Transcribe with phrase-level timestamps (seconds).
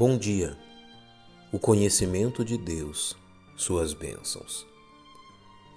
[0.00, 0.56] Bom dia.
[1.52, 3.14] O conhecimento de Deus,
[3.54, 4.66] suas bênçãos.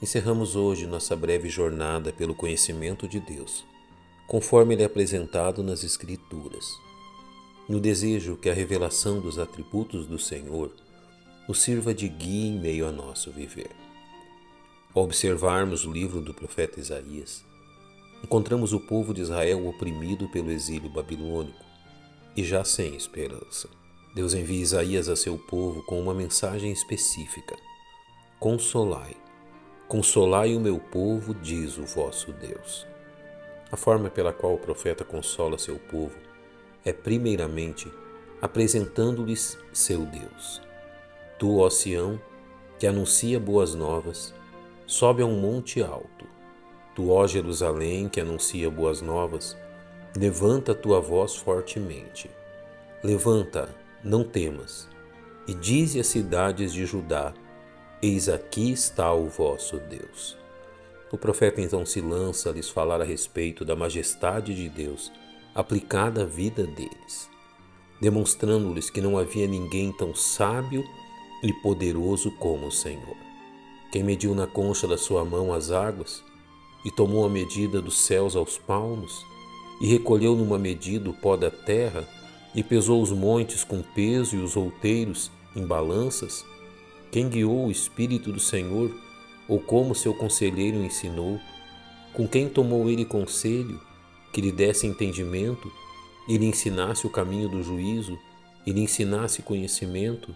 [0.01, 3.65] Encerramos hoje nossa breve jornada pelo conhecimento de Deus,
[4.25, 6.73] conforme ele é apresentado nas Escrituras.
[7.67, 10.71] No desejo que a revelação dos atributos do Senhor
[11.45, 13.71] nos sirva de guia em meio a nosso viver.
[14.95, 17.43] Ao observarmos o livro do profeta Isaías,
[18.23, 21.65] encontramos o povo de Israel oprimido pelo exílio babilônico
[22.37, 23.82] e já sem esperança.
[24.13, 27.55] Deus envia Isaías a seu povo com uma mensagem específica:
[28.39, 29.15] Consolai,
[29.87, 32.85] consolai o meu povo, diz o vosso Deus.
[33.71, 36.15] A forma pela qual o profeta consola seu povo
[36.85, 37.91] é, primeiramente,
[38.39, 40.61] apresentando-lhes seu Deus.
[41.39, 42.21] Tu, ó Sião,
[42.77, 44.31] que anuncia boas novas,
[44.85, 46.27] sobe a um monte alto.
[46.93, 49.57] Tu, ó Jerusalém, que anuncia boas novas,
[50.15, 52.29] levanta tua voz fortemente.
[53.03, 54.89] Levanta, não temas.
[55.47, 57.33] E dize às cidades de Judá:
[58.01, 60.37] Eis aqui está o vosso Deus.
[61.11, 65.11] O profeta então se lança a lhes falar a respeito da majestade de Deus
[65.53, 67.29] aplicada à vida deles,
[68.01, 70.83] demonstrando-lhes que não havia ninguém tão sábio
[71.43, 73.15] e poderoso como o Senhor.
[73.91, 76.23] Quem mediu na concha da sua mão as águas
[76.83, 79.23] e tomou a medida dos céus aos palmos
[79.79, 82.07] e recolheu numa medida o pó da terra
[82.55, 86.45] e pesou os montes com peso e os outeiros em balanças?
[87.11, 88.91] Quem guiou o Espírito do Senhor,
[89.47, 91.39] ou como seu conselheiro ensinou?
[92.13, 93.79] Com quem tomou ele conselho,
[94.31, 95.71] que lhe desse entendimento,
[96.27, 98.17] e lhe ensinasse o caminho do juízo,
[98.65, 100.33] e lhe ensinasse conhecimento,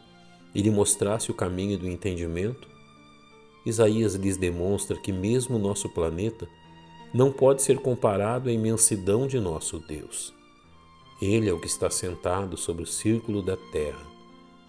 [0.53, 2.67] e lhe mostrasse o caminho do entendimento?
[3.65, 6.47] Isaías lhes demonstra que mesmo nosso planeta
[7.13, 10.36] não pode ser comparado à imensidão de nosso Deus.
[11.21, 14.05] Ele é o que está sentado sobre o círculo da terra,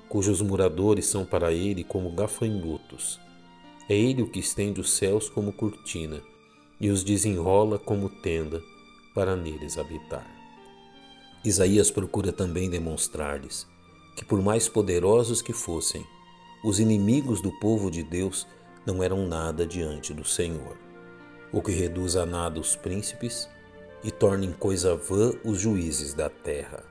[0.09, 3.20] cujos moradores são para ele como gafanhotos.
[3.86, 6.22] É ele o que estende os céus como cortina
[6.81, 8.62] e os desenrola como tenda
[9.14, 10.26] para neles habitar.
[11.44, 13.66] Isaías procura também demonstrar-lhes
[14.16, 16.04] que, por mais poderosos que fossem,
[16.64, 18.47] os inimigos do povo de Deus
[18.87, 20.78] não eram nada diante do Senhor.
[21.53, 23.48] O que reduz a nada os príncipes
[24.03, 26.82] e torna em coisa vã os juízes da terra.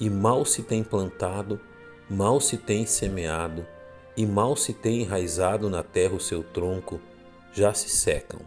[0.00, 1.60] E mal se tem plantado,
[2.08, 3.66] mal se tem semeado,
[4.16, 7.00] e mal se tem enraizado na terra o seu tronco,
[7.52, 8.40] já se secam,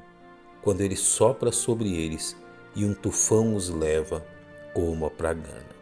[0.61, 2.35] quando ele sopra sobre eles
[2.75, 4.25] e um tufão os leva
[4.73, 5.75] como a pragana.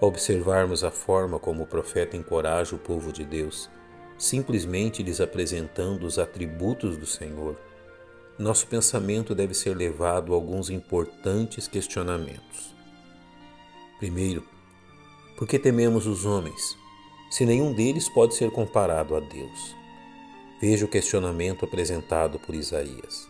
[0.00, 3.70] Ao observarmos a forma como o profeta encoraja o povo de Deus,
[4.18, 7.56] simplesmente lhes apresentando os atributos do Senhor,
[8.38, 12.74] nosso pensamento deve ser levado a alguns importantes questionamentos.
[13.98, 14.44] Primeiro,
[15.38, 16.76] por que tememos os homens,
[17.30, 19.74] se nenhum deles pode ser comparado a Deus?
[20.60, 23.26] Veja o questionamento apresentado por Isaías.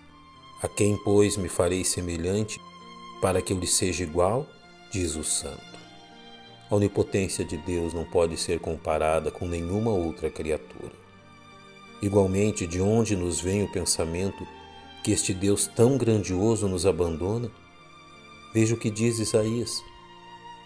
[0.62, 2.60] A quem, pois, me farei semelhante
[3.20, 4.46] para que eu lhe seja igual?
[4.90, 5.76] Diz o Santo.
[6.68, 10.92] A onipotência de Deus não pode ser comparada com nenhuma outra criatura.
[12.02, 14.46] Igualmente, de onde nos vem o pensamento
[15.06, 17.48] que este Deus tão grandioso nos abandona?
[18.52, 19.80] Veja o que diz Isaías.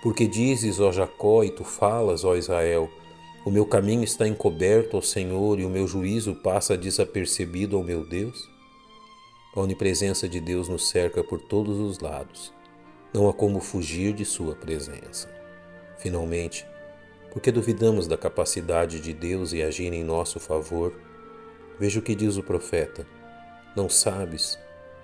[0.03, 2.89] Porque dizes, ó Jacó, e tu falas, ó Israel,
[3.45, 8.03] o meu caminho está encoberto ao Senhor e o meu juízo passa desapercebido ao meu
[8.03, 8.49] Deus?
[9.55, 12.51] A onipresença de Deus nos cerca por todos os lados.
[13.13, 15.29] Não há como fugir de Sua presença.
[15.99, 16.67] Finalmente,
[17.31, 20.99] porque duvidamos da capacidade de Deus em agir em nosso favor,
[21.79, 23.20] veja o que diz o profeta
[23.77, 24.59] não sabes,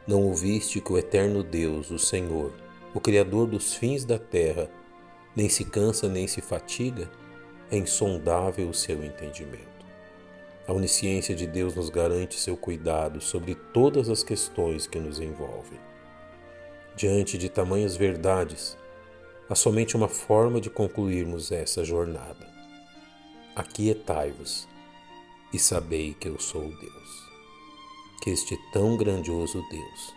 [0.06, 2.52] não ouviste que o eterno Deus, o Senhor,
[2.92, 4.68] o Criador dos fins da terra,
[5.34, 7.10] nem se cansa nem se fatiga?
[7.70, 9.66] É insondável o seu entendimento.
[10.66, 15.78] A onisciência de Deus nos garante seu cuidado sobre todas as questões que nos envolvem.
[16.96, 18.76] Diante de tamanhas verdades,
[19.48, 22.48] há somente uma forma de concluirmos essa jornada.
[23.54, 24.66] Aquietai-vos
[25.52, 27.25] e sabei que eu sou Deus
[28.26, 30.12] que este tão grandioso Deus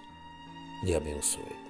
[0.81, 1.68] lhe abençoe.